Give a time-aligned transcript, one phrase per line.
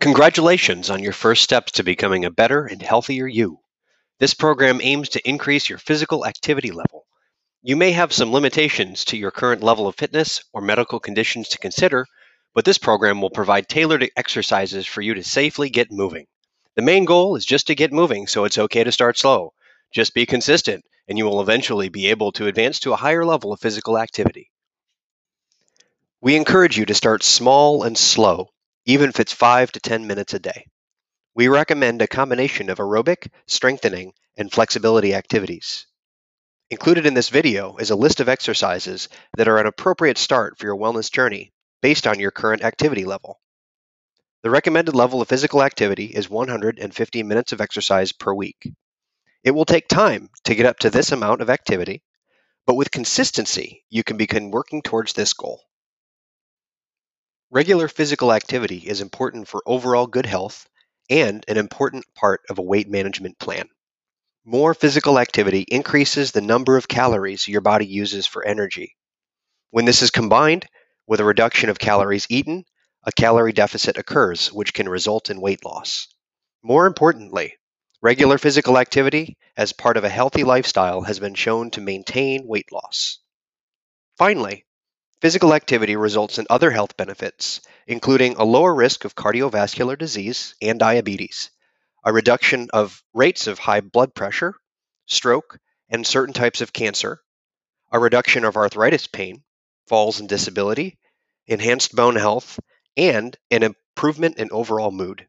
[0.00, 3.60] Congratulations on your first steps to becoming a better and healthier you.
[4.18, 7.06] This program aims to increase your physical activity level.
[7.62, 11.58] You may have some limitations to your current level of fitness or medical conditions to
[11.58, 12.06] consider,
[12.54, 16.26] but this program will provide tailored exercises for you to safely get moving.
[16.76, 19.54] The main goal is just to get moving, so it's okay to start slow.
[19.92, 23.52] Just be consistent, and you will eventually be able to advance to a higher level
[23.52, 24.50] of physical activity.
[26.20, 28.50] We encourage you to start small and slow
[28.84, 30.66] even if it's 5 to 10 minutes a day.
[31.34, 35.86] We recommend a combination of aerobic, strengthening, and flexibility activities.
[36.70, 40.66] Included in this video is a list of exercises that are an appropriate start for
[40.66, 41.52] your wellness journey
[41.82, 43.40] based on your current activity level.
[44.42, 48.72] The recommended level of physical activity is 150 minutes of exercise per week.
[49.42, 52.02] It will take time to get up to this amount of activity,
[52.66, 55.62] but with consistency, you can begin working towards this goal.
[57.54, 60.66] Regular physical activity is important for overall good health
[61.08, 63.68] and an important part of a weight management plan.
[64.44, 68.96] More physical activity increases the number of calories your body uses for energy.
[69.70, 70.66] When this is combined
[71.06, 72.64] with a reduction of calories eaten,
[73.04, 76.08] a calorie deficit occurs, which can result in weight loss.
[76.60, 77.54] More importantly,
[78.02, 82.72] regular physical activity as part of a healthy lifestyle has been shown to maintain weight
[82.72, 83.20] loss.
[84.18, 84.66] Finally,
[85.24, 90.78] Physical activity results in other health benefits, including a lower risk of cardiovascular disease and
[90.78, 91.48] diabetes,
[92.04, 94.54] a reduction of rates of high blood pressure,
[95.06, 95.58] stroke,
[95.88, 97.22] and certain types of cancer,
[97.90, 99.42] a reduction of arthritis pain,
[99.88, 100.98] falls and disability,
[101.46, 102.60] enhanced bone health,
[102.94, 105.26] and an improvement in overall mood.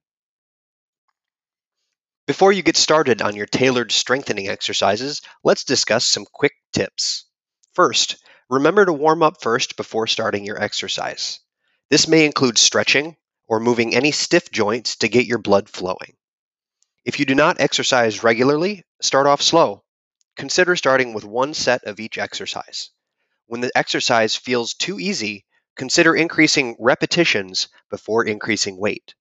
[2.28, 7.28] Before you get started on your tailored strengthening exercises, let's discuss some quick tips.
[7.72, 8.18] First,
[8.50, 11.40] Remember to warm up first before starting your exercise.
[11.90, 16.16] This may include stretching or moving any stiff joints to get your blood flowing.
[17.06, 19.84] If you do not exercise regularly, start off slow.
[20.36, 22.89] Consider starting with one set of each exercise.
[23.48, 25.45] When the exercise feels too easy,
[25.76, 29.16] consider increasing repetitions before increasing weight.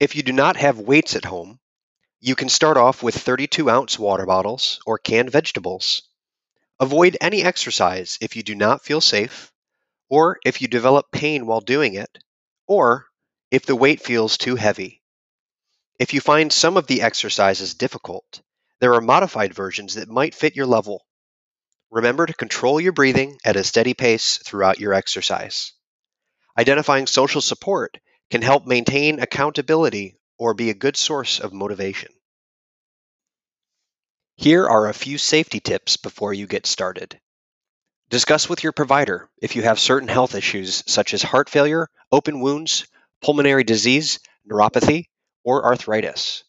[0.00, 1.60] If you do not have weights at home,
[2.20, 6.02] you can start off with 32 ounce water bottles or canned vegetables.
[6.82, 9.52] Avoid any exercise if you do not feel safe,
[10.10, 12.18] or if you develop pain while doing it,
[12.66, 13.06] or
[13.52, 15.00] if the weight feels too heavy.
[16.00, 18.42] If you find some of the exercises difficult,
[18.80, 21.06] there are modified versions that might fit your level.
[21.92, 25.74] Remember to control your breathing at a steady pace throughout your exercise.
[26.58, 27.96] Identifying social support
[28.28, 32.12] can help maintain accountability or be a good source of motivation.
[34.36, 37.20] Here are a few safety tips before you get started.
[38.08, 42.40] Discuss with your provider if you have certain health issues such as heart failure, open
[42.40, 42.86] wounds,
[43.22, 44.20] pulmonary disease,
[44.50, 45.06] neuropathy,
[45.44, 46.44] or arthritis.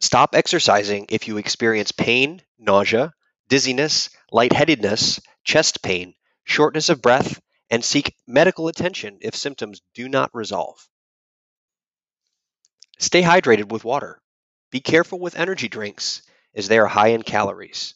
[0.00, 3.12] Stop exercising if you experience pain, nausea,
[3.48, 7.40] dizziness, lightheadedness, chest pain, shortness of breath,
[7.70, 10.88] and seek medical attention if symptoms do not resolve.
[12.98, 14.20] Stay hydrated with water.
[14.70, 16.22] Be careful with energy drinks
[16.54, 17.94] as they are high in calories.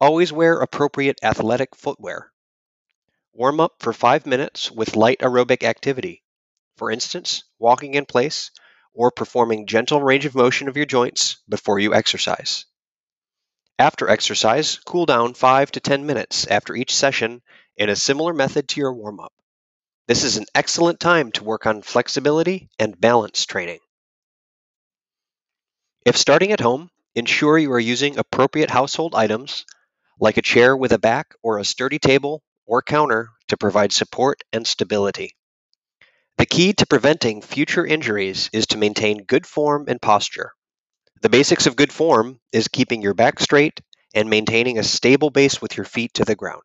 [0.00, 2.32] Always wear appropriate athletic footwear.
[3.32, 6.22] Warm up for five minutes with light aerobic activity,
[6.76, 8.50] for instance, walking in place
[8.94, 12.64] or performing gentle range of motion of your joints before you exercise.
[13.78, 17.42] After exercise, cool down 5 to 10 minutes after each session
[17.76, 19.32] in a similar method to your warm up.
[20.08, 23.78] This is an excellent time to work on flexibility and balance training.
[26.04, 29.64] If starting at home, Ensure you are using appropriate household items
[30.20, 34.42] like a chair with a back or a sturdy table or counter to provide support
[34.52, 35.34] and stability.
[36.36, 40.52] The key to preventing future injuries is to maintain good form and posture.
[41.22, 43.80] The basics of good form is keeping your back straight
[44.14, 46.62] and maintaining a stable base with your feet to the ground.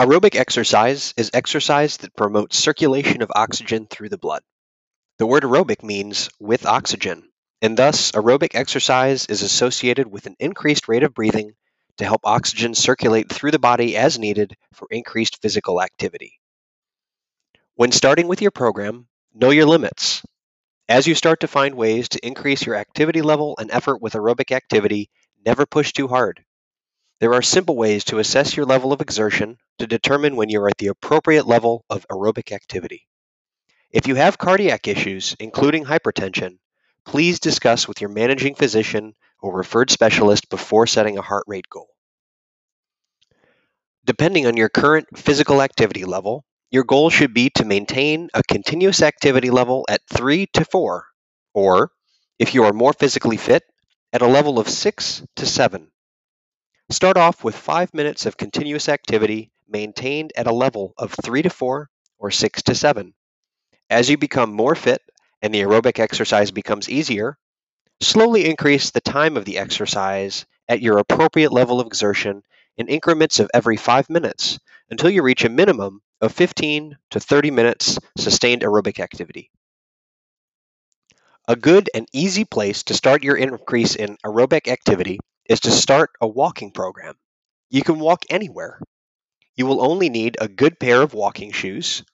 [0.00, 4.42] Aerobic exercise is exercise that promotes circulation of oxygen through the blood.
[5.18, 7.29] The word aerobic means with oxygen,
[7.62, 11.52] and thus aerobic exercise is associated with an increased rate of breathing
[11.98, 16.40] to help oxygen circulate through the body as needed for increased physical activity.
[17.74, 20.22] When starting with your program, know your limits.
[20.88, 24.50] As you start to find ways to increase your activity level and effort with aerobic
[24.50, 25.10] activity,
[25.44, 26.44] never push too hard.
[27.20, 30.68] There are simple ways to assess your level of exertion to determine when you are
[30.68, 33.06] at the appropriate level of aerobic activity.
[33.90, 36.58] If you have cardiac issues, including hypertension,
[37.04, 41.88] please discuss with your managing physician or referred specialist before setting a heart rate goal.
[44.04, 49.02] Depending on your current physical activity level, your goal should be to maintain a continuous
[49.02, 51.06] activity level at 3 to 4,
[51.54, 51.90] or,
[52.38, 53.62] if you are more physically fit,
[54.12, 55.90] at a level of 6 to 7.
[56.90, 61.50] Start off with 5 minutes of continuous activity maintained at a level of 3 to
[61.50, 61.88] 4
[62.18, 63.14] or 6 to 7.
[63.88, 65.02] As you become more fit
[65.42, 67.38] and the aerobic exercise becomes easier,
[68.00, 72.42] slowly increase the time of the exercise at your appropriate level of exertion
[72.76, 74.58] in increments of every 5 minutes
[74.90, 79.50] until you reach a minimum of 15 to 30 minutes sustained aerobic activity.
[81.48, 86.10] A good and easy place to start your increase in aerobic activity is to start
[86.20, 87.16] a walking program.
[87.70, 88.80] You can walk anywhere.
[89.56, 92.04] You will only need a good pair of walking shoes.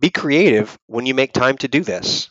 [0.00, 2.30] Be creative when you make time to do this.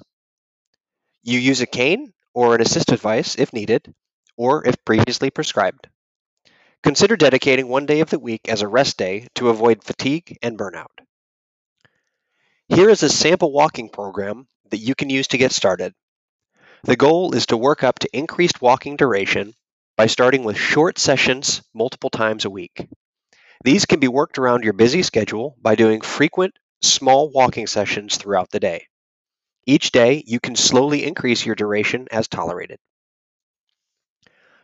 [1.24, 3.94] You use a cane or an assistive device if needed,
[4.38, 5.88] or if previously prescribed.
[6.84, 10.58] Consider dedicating one day of the week as a rest day to avoid fatigue and
[10.58, 10.90] burnout.
[12.70, 15.94] Here is a sample walking program that you can use to get started.
[16.84, 19.54] The goal is to work up to increased walking duration
[19.98, 22.88] by starting with short sessions multiple times a week.
[23.64, 28.50] These can be worked around your busy schedule by doing frequent, small walking sessions throughout
[28.50, 28.88] the day.
[29.66, 32.80] Each day, you can slowly increase your duration as tolerated.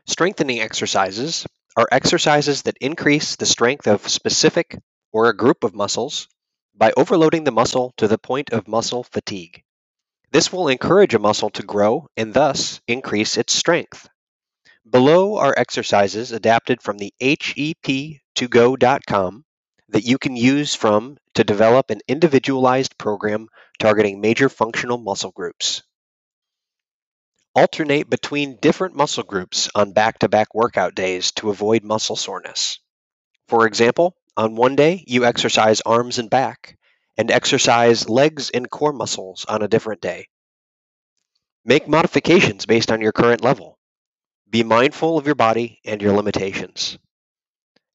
[0.05, 1.45] Strengthening exercises
[1.75, 4.79] are exercises that increase the strength of specific
[5.11, 6.27] or a group of muscles
[6.75, 9.61] by overloading the muscle to the point of muscle fatigue.
[10.31, 14.09] This will encourage a muscle to grow and thus increase its strength.
[14.89, 19.45] Below are exercises adapted from the HEP2go.com
[19.89, 23.47] that you can use from to develop an individualized program
[23.79, 25.83] targeting major functional muscle groups.
[27.55, 32.79] Alternate between different muscle groups on back to back workout days to avoid muscle soreness.
[33.47, 36.77] For example, on one day, you exercise arms and back,
[37.17, 40.27] and exercise legs and core muscles on a different day.
[41.65, 43.79] Make modifications based on your current level.
[44.49, 46.97] Be mindful of your body and your limitations.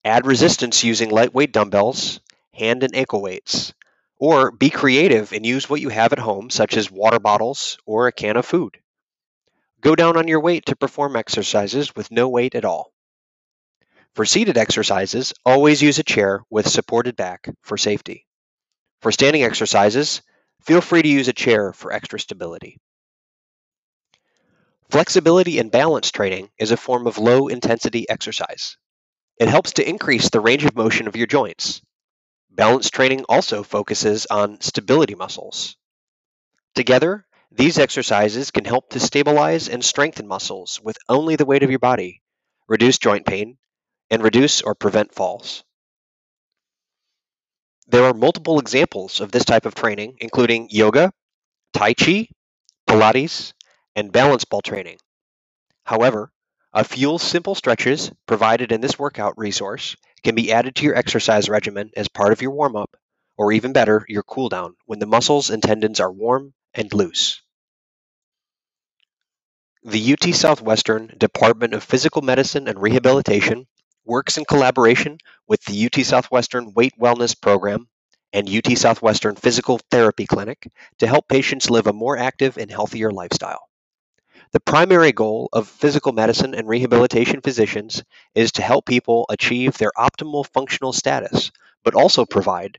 [0.04, 2.20] Add resistance using lightweight dumbbells,
[2.54, 3.72] hand and ankle weights,
[4.19, 8.06] or be creative and use what you have at home, such as water bottles or
[8.06, 8.81] a can of food.
[9.81, 12.93] Go down on your weight to perform exercises with no weight at all.
[14.14, 18.26] For seated exercises, always use a chair with supported back for safety.
[19.00, 20.22] For standing exercises,
[20.60, 22.78] feel free to use a chair for extra stability.
[24.90, 28.76] Flexibility and balance training is a form of low intensity exercise.
[29.38, 31.82] It helps to increase the range of motion of your joints.
[32.50, 35.76] Balance training also focuses on stability muscles.
[36.75, 41.70] Together, these exercises can help to stabilize and strengthen muscles with only the weight of
[41.70, 42.23] your body,
[42.69, 43.58] reduce joint pain,
[44.11, 45.64] and reduce or prevent falls.
[47.88, 51.12] There are multiple examples of this type of training, including yoga,
[51.73, 52.29] Tai Chi,
[52.87, 53.52] Pilates,
[53.94, 54.99] and balance ball training.
[55.84, 56.32] However,
[56.74, 61.48] a few simple stretches provided in this workout resource can be added to your exercise
[61.48, 62.96] regimen as part of your warm up,
[63.36, 67.42] or even better, your cool down when the muscles and tendons are warm and loose.
[69.84, 73.66] The UT Southwestern Department of Physical Medicine and Rehabilitation
[74.04, 77.88] works in collaboration with the UT Southwestern Weight Wellness Program
[78.32, 80.70] and UT Southwestern Physical Therapy Clinic
[81.00, 83.69] to help patients live a more active and healthier lifestyle.
[84.52, 88.04] The primary goal of physical medicine and rehabilitation physicians
[88.34, 91.50] is to help people achieve their optimal functional status,
[91.82, 92.78] but also provide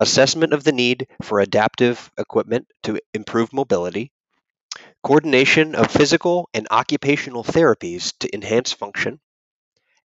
[0.00, 4.12] assessment of the need for adaptive equipment to improve mobility,
[5.02, 9.20] coordination of physical and occupational therapies to enhance function,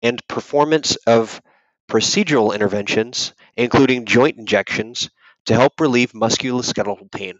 [0.02, 1.42] and performance of
[1.88, 5.10] procedural interventions, including joint injections,
[5.46, 7.40] to help relieve musculoskeletal pain.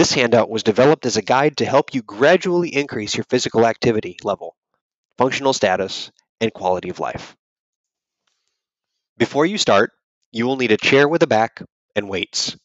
[0.00, 4.16] This handout was developed as a guide to help you gradually increase your physical activity
[4.24, 4.56] level,
[5.18, 7.36] functional status, and quality of life.
[9.18, 9.92] Before you start,
[10.32, 11.62] you will need a chair with a back
[11.94, 12.56] and weights.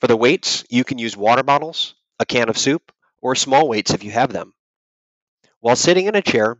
[0.00, 2.90] For the weights, you can use water bottles, a can of soup,
[3.22, 4.52] or small weights if you have them.
[5.60, 6.56] While sitting in a chair,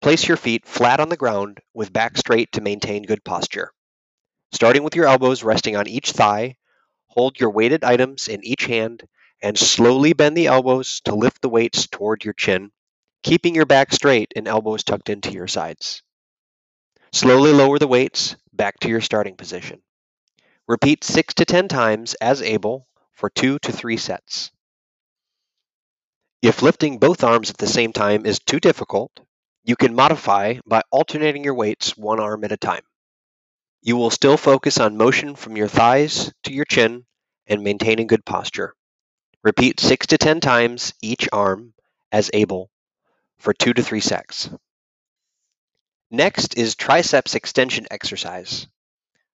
[0.00, 3.72] place your feet flat on the ground with back straight to maintain good posture.
[4.52, 6.54] Starting with your elbows resting on each thigh,
[7.08, 9.02] hold your weighted items in each hand
[9.42, 12.70] and slowly bend the elbows to lift the weights toward your chin,
[13.22, 16.02] keeping your back straight and elbows tucked into your sides.
[17.12, 19.80] Slowly lower the weights back to your starting position.
[20.66, 24.50] Repeat 6 to 10 times as able for 2 to 3 sets.
[26.42, 29.10] If lifting both arms at the same time is too difficult,
[29.64, 32.82] you can modify by alternating your weights one arm at a time.
[33.82, 37.06] You will still focus on motion from your thighs to your chin
[37.46, 38.74] and maintain a good posture.
[39.44, 41.72] Repeat 6 to 10 times each arm
[42.10, 42.70] as able
[43.38, 44.50] for 2 to 3 sets.
[46.10, 48.66] Next is triceps extension exercise.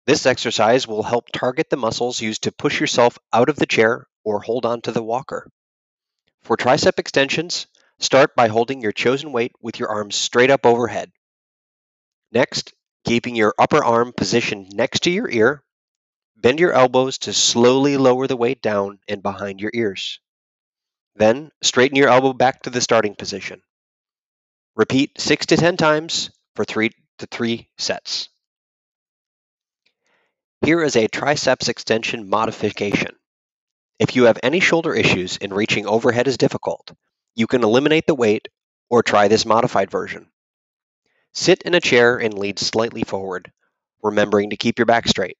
[0.08, 4.08] This exercise will help target the muscles used to push yourself out of the chair
[4.24, 5.48] or hold on to the walker.
[6.42, 7.68] For tricep extensions,
[8.00, 11.12] start by holding your chosen weight with your arms straight up overhead.
[12.32, 12.74] Next,
[13.06, 15.64] keeping your upper arm positioned next to your ear,
[16.42, 20.20] bend your elbows to slowly lower the weight down and behind your ears.
[21.16, 23.62] Then, straighten your elbow back to the starting position.
[24.76, 28.30] Repeat 6 to 10 times for 3 to 3 sets.
[30.64, 33.16] Here is a triceps extension modification.
[34.00, 36.92] If you have any shoulder issues and reaching overhead is difficult,
[37.36, 38.48] you can eliminate the weight
[38.90, 40.28] or try this modified version.
[41.34, 43.52] Sit in a chair and lean slightly forward,
[44.02, 45.40] remembering to keep your back straight.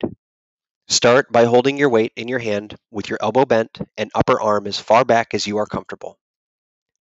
[0.92, 4.68] Start by holding your weight in your hand with your elbow bent and upper arm
[4.68, 6.20] as far back as you are comfortable.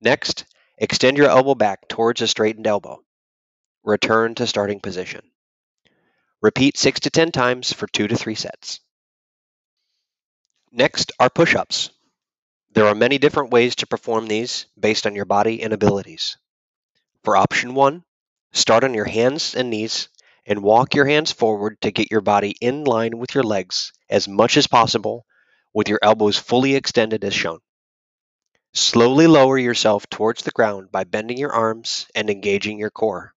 [0.03, 0.45] Next,
[0.77, 3.03] extend your elbow back towards a straightened elbow.
[3.83, 5.23] Return to starting position.
[6.43, 8.81] Repeat 6 to 10 times for 2 to 3 sets.
[10.71, 11.89] Next are push-ups.
[12.73, 16.37] There are many different ways to perform these based on your body and abilities.
[17.25, 18.05] For option 1,
[18.53, 20.11] start on your hands and knees
[20.49, 24.27] and walk your hands forward to get your body in line with your legs as
[24.27, 25.27] much as possible
[25.75, 27.59] with your elbows fully extended as shown.
[28.73, 33.35] Slowly lower yourself towards the ground by bending your arms and engaging your core.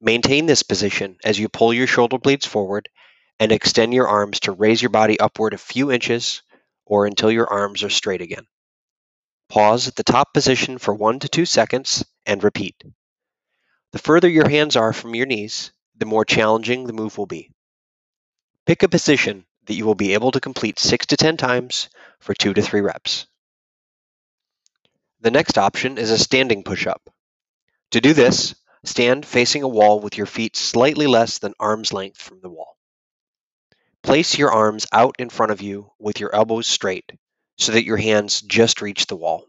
[0.00, 2.88] Maintain this position as you pull your shoulder blades forward
[3.38, 6.42] and extend your arms to raise your body upward a few inches
[6.84, 8.46] or until your arms are straight again.
[9.48, 12.82] Pause at the top position for one to two seconds and repeat.
[13.92, 17.50] The further your hands are from your knees, the more challenging the move will be.
[18.66, 21.88] Pick a position that you will be able to complete 6 to 10 times
[22.20, 23.26] for 2 to 3 reps.
[25.20, 27.10] The next option is a standing push-up.
[27.92, 28.54] To do this,
[28.86, 32.78] Stand facing a wall with your feet slightly less than arm's length from the wall.
[34.00, 37.10] Place your arms out in front of you with your elbows straight
[37.58, 39.44] so that your hands just reach the wall.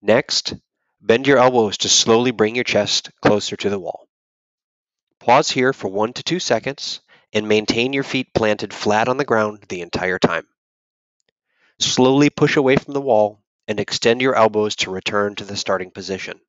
[0.00, 0.54] Next,
[1.00, 4.06] bend your elbows to slowly bring your chest closer to the wall.
[5.20, 7.00] Pause here for one to two seconds
[7.32, 10.46] and maintain your feet planted flat on the ground the entire time.
[11.78, 15.90] Slowly push away from the wall and extend your elbows to return to the starting
[15.90, 16.40] position.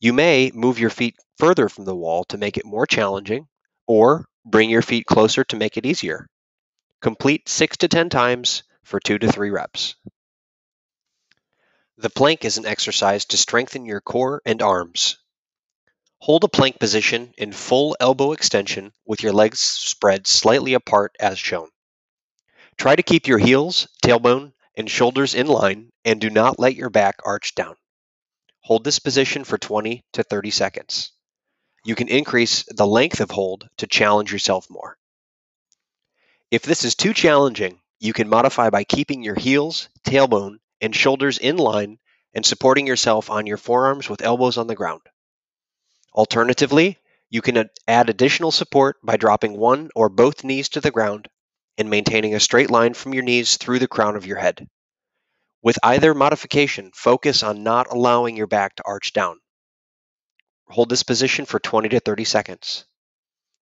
[0.00, 3.48] You may move your feet further from the wall to make it more challenging,
[3.86, 6.28] or bring your feet closer to make it easier.
[7.00, 9.96] Complete 6 to 10 times for 2 to 3 reps.
[11.96, 15.18] The plank is an exercise to strengthen your core and arms.
[16.20, 21.38] Hold a plank position in full elbow extension with your legs spread slightly apart as
[21.38, 21.68] shown.
[22.76, 26.90] Try to keep your heels, tailbone, and shoulders in line and do not let your
[26.90, 27.76] back arch down.
[28.62, 31.12] Hold this position for 20 to 30 seconds.
[31.84, 34.98] You can increase the length of hold to challenge yourself more.
[36.50, 41.38] If this is too challenging, you can modify by keeping your heels, tailbone, and shoulders
[41.38, 41.98] in line
[42.34, 45.02] and supporting yourself on your forearms with elbows on the ground.
[46.18, 46.98] Alternatively,
[47.30, 51.28] you can add additional support by dropping one or both knees to the ground
[51.78, 54.68] and maintaining a straight line from your knees through the crown of your head.
[55.62, 59.38] With either modification, focus on not allowing your back to arch down.
[60.66, 62.84] Hold this position for 20 to 30 seconds.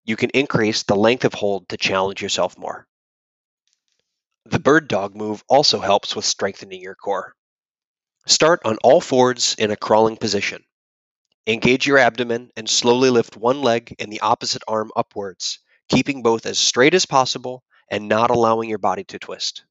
[0.07, 2.89] You can increase the length of hold to challenge yourself more.
[4.47, 7.35] The bird dog move also helps with strengthening your core.
[8.27, 10.65] Start on all fours in a crawling position.
[11.49, 16.45] Engage your abdomen and slowly lift one leg and the opposite arm upwards, keeping both
[16.45, 19.65] as straight as possible and not allowing your body to twist.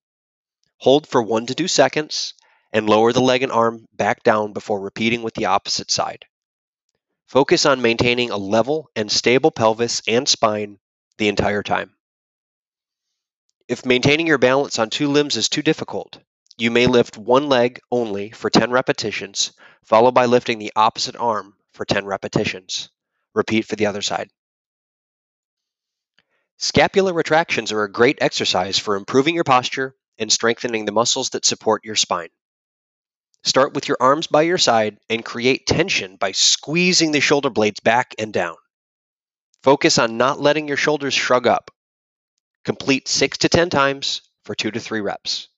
[0.77, 2.33] Hold for one to two seconds
[2.71, 6.23] and lower the leg and arm back down before repeating with the opposite side.
[7.27, 10.79] Focus on maintaining a level and stable pelvis and spine
[11.17, 11.93] the entire time.
[13.67, 16.19] If maintaining your balance on two limbs is too difficult,
[16.57, 19.51] you may lift one leg only for 10 repetitions,
[19.83, 22.89] followed by lifting the opposite arm for 10 repetitions.
[23.33, 24.29] Repeat for the other side.
[26.57, 31.45] Scapular retractions are a great exercise for improving your posture and strengthening the muscles that
[31.45, 32.29] support your spine.
[33.43, 37.81] Start with your arms by your side and create tension by squeezing the shoulder blades
[37.81, 38.55] back and down.
[39.61, 41.71] Focus on not letting your shoulders shrug up.
[42.63, 45.49] Complete 6 to 10 times for 2 to 3 reps.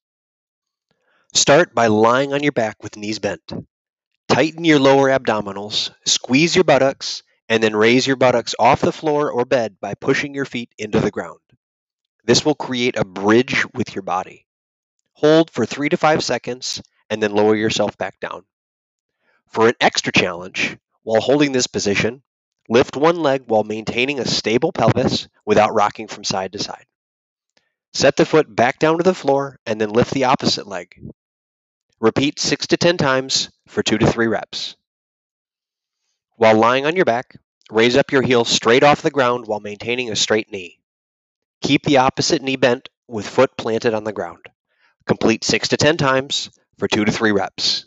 [1.34, 3.54] Start by lying on your back with knees bent.
[4.38, 9.32] Tighten your lower abdominals, squeeze your buttocks, and then raise your buttocks off the floor
[9.32, 11.40] or bed by pushing your feet into the ground.
[12.24, 14.46] This will create a bridge with your body.
[15.14, 18.44] Hold for three to five seconds and then lower yourself back down.
[19.48, 22.22] For an extra challenge, while holding this position,
[22.70, 26.86] lift one leg while maintaining a stable pelvis without rocking from side to side.
[27.92, 30.94] Set the foot back down to the floor and then lift the opposite leg.
[32.00, 34.76] Repeat 6 to 10 times for 2 to 3 reps.
[36.36, 37.38] While lying on your back,
[37.72, 40.80] raise up your heel straight off the ground while maintaining a straight knee.
[41.62, 44.46] Keep the opposite knee bent with foot planted on the ground.
[45.08, 47.86] Complete 6 to 10 times for 2 to 3 reps.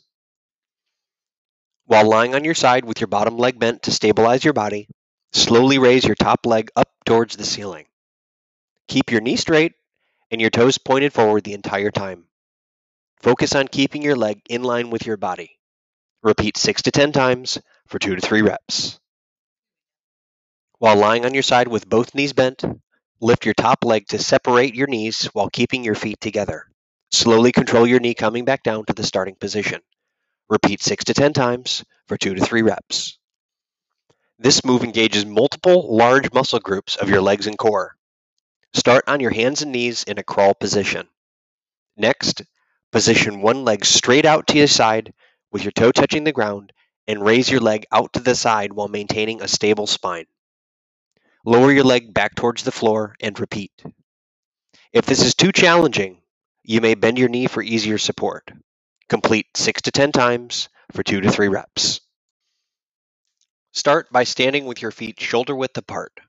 [1.87, 4.88] While lying on your side with your bottom leg bent to stabilize your body,
[5.32, 7.87] slowly raise your top leg up towards the ceiling.
[8.88, 9.75] Keep your knee straight
[10.30, 12.25] and your toes pointed forward the entire time.
[13.20, 15.60] Focus on keeping your leg in line with your body.
[16.22, 19.00] Repeat 6 to 10 times for 2 to 3 reps.
[20.78, 22.62] While lying on your side with both knees bent,
[23.20, 26.66] lift your top leg to separate your knees while keeping your feet together.
[27.10, 29.80] Slowly control your knee coming back down to the starting position.
[30.50, 33.18] Repeat 6 to 10 times for 2 to 3 reps.
[34.38, 37.96] This move engages multiple large muscle groups of your legs and core.
[38.74, 41.08] Start on your hands and knees in a crawl position.
[41.96, 42.42] Next,
[42.92, 45.14] position one leg straight out to your side
[45.50, 46.73] with your toe touching the ground
[47.07, 50.26] and raise your leg out to the side while maintaining a stable spine.
[51.45, 53.73] Lower your leg back towards the floor and repeat.
[54.92, 56.21] If this is too challenging,
[56.62, 58.50] you may bend your knee for easier support.
[59.09, 62.00] Complete 6 to 10 times for 2 to 3 reps.
[63.73, 66.21] Start by standing with your feet shoulder width apart.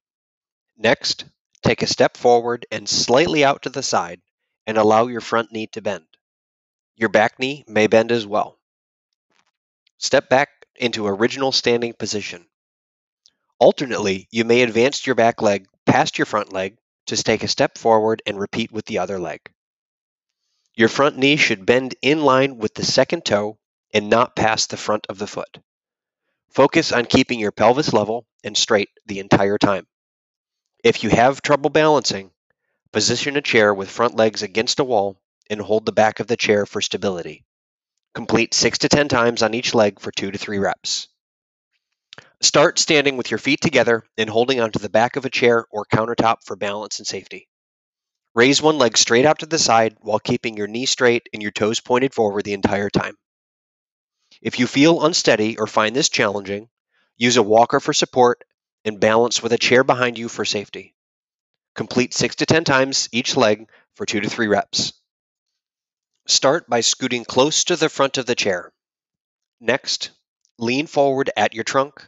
[0.78, 1.25] Next,
[1.63, 4.22] take a step forward and slightly out to the side
[4.66, 6.06] and allow your front knee to bend.
[6.96, 8.61] Your back knee may bend as well.
[10.01, 12.48] Step back into original standing position.
[13.60, 17.77] Alternately, you may advance your back leg past your front leg to take a step
[17.77, 19.39] forward and repeat with the other leg.
[20.74, 23.60] Your front knee should bend in line with the second toe
[23.93, 25.60] and not past the front of the foot.
[26.49, 29.86] Focus on keeping your pelvis level and straight the entire time.
[30.84, 32.32] If you have trouble balancing,
[32.91, 36.38] position a chair with front legs against a wall and hold the back of the
[36.38, 37.45] chair for stability.
[38.13, 41.08] Complete 6 to 10 times on each leg for 2 to 3 reps.
[42.41, 45.86] Start standing with your feet together and holding onto the back of a chair or
[45.86, 47.47] countertop for balance and safety.
[48.36, 51.52] Raise one leg straight out to the side while keeping your knee straight and your
[51.52, 53.15] toes pointed forward the entire time.
[54.41, 56.69] If you feel unsteady or find this challenging,
[57.15, 58.43] use a walker for support
[58.84, 60.95] and balance with a chair behind you for safety.
[61.76, 64.93] Complete 6 to 10 times each leg for 2 to 3 reps.
[66.32, 68.72] Start by scooting close to the front of the chair.
[69.60, 70.12] Next,
[70.58, 72.08] lean forward at your trunk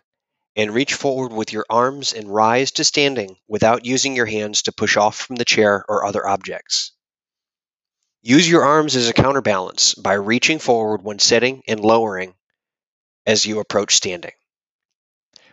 [0.56, 4.72] and reach forward with your arms and rise to standing without using your hands to
[4.72, 6.94] push off from the chair or other objects.
[8.22, 12.34] Use your arms as a counterbalance by reaching forward when sitting and lowering
[13.26, 14.32] as you approach standing.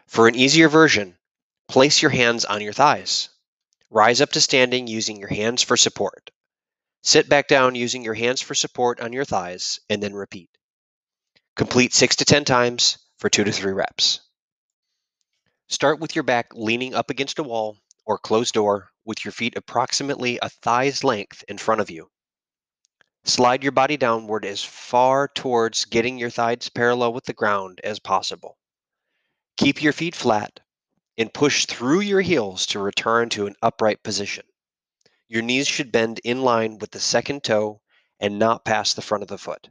[0.07, 1.19] For an easier version,
[1.67, 3.31] place your hands on your thighs.
[3.91, 6.31] Rise up to standing using your hands for support.
[7.03, 10.51] Sit back down using your hands for support on your thighs and then repeat.
[11.57, 14.21] Complete 6 to 10 times for 2 to 3 reps.
[15.69, 19.57] Start with your back leaning up against a wall or closed door with your feet
[19.57, 22.11] approximately a thigh's length in front of you.
[23.25, 27.99] Slide your body downward as far towards getting your thighs parallel with the ground as
[27.99, 28.59] possible.
[29.57, 30.61] Keep your feet flat
[31.17, 34.45] and push through your heels to return to an upright position.
[35.33, 37.81] Your knees should bend in line with the second toe
[38.19, 39.69] and not past the front of the foot.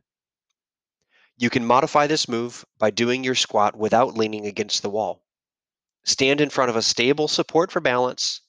[1.35, 5.25] You can modify this move by doing your squat without leaning against the wall.
[6.05, 8.39] Stand in front of a stable support for balance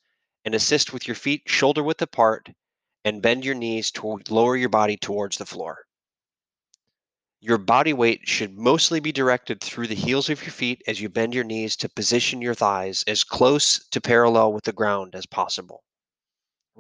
[0.45, 2.49] and assist with your feet shoulder width apart
[3.05, 5.87] and bend your knees to lower your body towards the floor.
[7.41, 11.09] Your body weight should mostly be directed through the heels of your feet as you
[11.09, 15.27] bend your knees to position your thighs as close to parallel with the ground as
[15.27, 15.83] possible.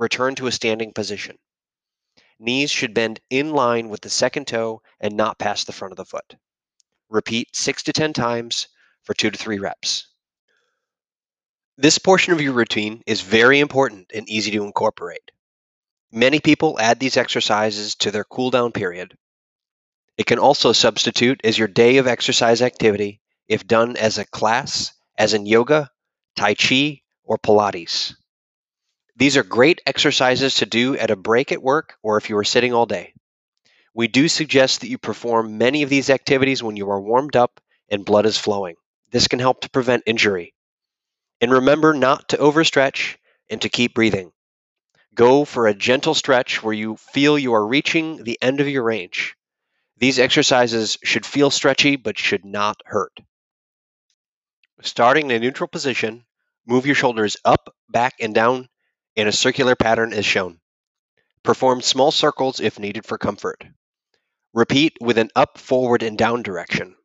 [0.00, 1.36] Return to a standing position.
[2.38, 5.98] Knees should bend in line with the second toe and not past the front of
[5.98, 6.36] the foot.
[7.10, 8.68] Repeat 6 to 10 times
[9.02, 10.06] for 2 to 3 reps.
[11.76, 15.32] This portion of your routine is very important and easy to incorporate.
[16.10, 19.18] Many people add these exercises to their cool down period.
[20.16, 24.94] It can also substitute as your day of exercise activity if done as a class,
[25.18, 25.90] as in yoga,
[26.36, 28.14] Tai Chi, or Pilates.
[29.16, 32.44] These are great exercises to do at a break at work or if you are
[32.44, 33.14] sitting all day.
[33.94, 37.60] We do suggest that you perform many of these activities when you are warmed up
[37.90, 38.76] and blood is flowing.
[39.12, 40.54] This can help to prevent injury
[41.40, 43.18] And remember not to overstretch
[43.50, 44.32] and to keep breathing.
[45.14, 48.84] Go for a gentle stretch where you feel you are reaching the end of your
[48.84, 49.36] range.
[49.98, 53.18] These exercises should feel stretchy but should not hurt.
[54.82, 56.26] Starting in a neutral position,
[56.66, 58.69] move your shoulders up, back, and down
[59.20, 60.59] in a circular pattern as shown.
[61.42, 63.62] Perform small circles if needed for comfort.
[64.54, 66.96] Repeat with an up, forward, and down direction.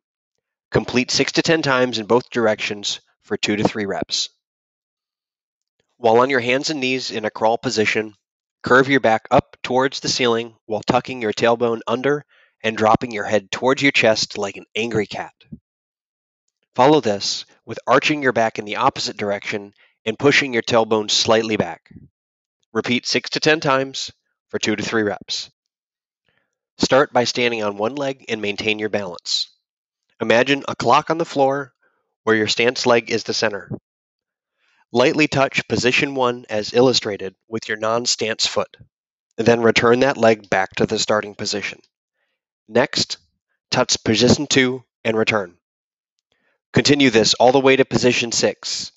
[0.70, 4.30] Complete 6 to 10 times in both directions for 2 to 3 reps.
[5.98, 8.14] While on your hands and knees in a crawl position,
[8.62, 12.24] curve your back up towards the ceiling while tucking your tailbone under
[12.62, 15.34] and dropping your head towards your chest like an angry cat.
[16.74, 19.74] Follow this with arching your back in the opposite direction
[20.06, 21.92] and pushing your tailbone slightly back.
[22.72, 24.12] Repeat 6 to 10 times
[24.48, 25.50] for 2 to 3 reps.
[26.78, 29.50] Start by standing on one leg and maintain your balance.
[30.20, 31.72] Imagine a clock on the floor
[32.22, 33.70] where your stance leg is the center.
[34.92, 38.76] Lightly touch position 1 as illustrated with your non-stance foot.
[39.36, 41.80] Then return that leg back to the starting position.
[42.68, 43.18] Next,
[43.70, 45.56] touch position 2 and return.
[46.72, 48.92] Continue this all the way to position 6.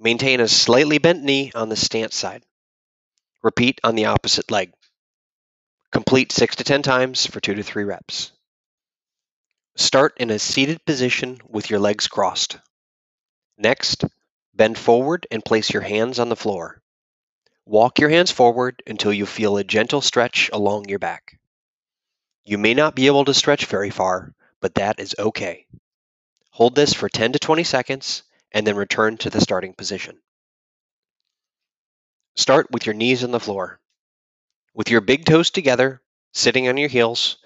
[0.00, 2.44] Maintain a slightly bent knee on the stance side.
[3.42, 4.72] Repeat on the opposite leg.
[5.90, 8.30] Complete 6 to 10 times for 2 to 3 reps.
[9.76, 12.58] Start in a seated position with your legs crossed.
[13.56, 14.04] Next,
[14.54, 16.80] bend forward and place your hands on the floor.
[17.64, 21.40] Walk your hands forward until you feel a gentle stretch along your back.
[22.44, 25.66] You may not be able to stretch very far, but that is okay.
[26.50, 30.18] Hold this for 10 to 20 seconds and then return to the starting position.
[32.36, 33.80] Start with your knees on the floor.
[34.74, 36.00] With your big toes together,
[36.32, 37.38] sitting on your heels,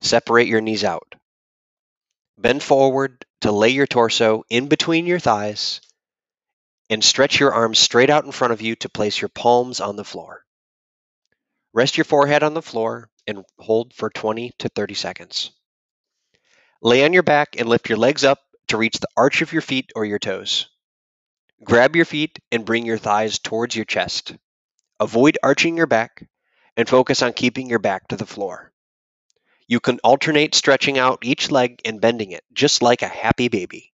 [0.00, 1.14] separate your knees out.
[2.38, 5.80] Bend forward to lay your torso in between your thighs
[6.88, 9.96] and stretch your arms straight out in front of you to place your palms on
[9.96, 10.44] the floor.
[11.72, 15.50] Rest your forehead on the floor and hold for 20 to 30 seconds.
[16.80, 18.38] Lay on your back and lift your legs up
[18.68, 20.68] to reach the arch of your feet or your toes.
[21.64, 24.36] Grab your feet and bring your thighs towards your chest.
[25.00, 26.28] Avoid arching your back
[26.76, 28.72] and focus on keeping your back to the floor.
[29.66, 33.92] You can alternate stretching out each leg and bending it, just like a happy baby.